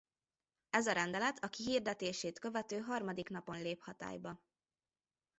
Ez 0.69 0.87
a 0.87 0.91
rendelet 0.91 1.43
a 1.43 1.47
kihirdetését 1.47 2.39
követő 2.39 2.79
harmadik 2.79 3.29
napon 3.29 3.61
lép 3.61 3.81
hatályba. 3.83 4.41